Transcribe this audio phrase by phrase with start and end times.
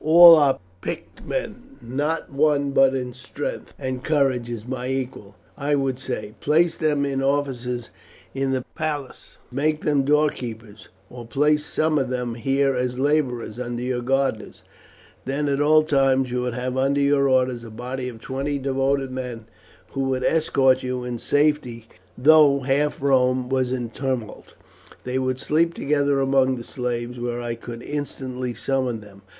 [0.03, 5.35] All are picked men, not one but in strength and courage is my equal.
[5.55, 7.91] I would say, place them in offices
[8.33, 13.59] in the palace; make them door keepers, or place some of them here as labourers
[13.59, 14.63] under your gardeners,
[15.25, 19.11] then at all times you would have under your orders a body of twenty devoted
[19.11, 19.45] men,
[19.91, 21.85] who would escort you in safety
[22.17, 24.55] though half Rome were in tumult.
[25.03, 29.21] They would sleep together among the slaves, where I could instantly summon them.